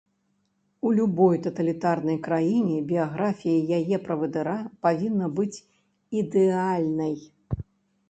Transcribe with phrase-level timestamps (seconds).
[0.87, 5.63] У любой таталітарнай краіне біяграфія яе правадыра павінна быць
[6.25, 7.15] ідэальнай.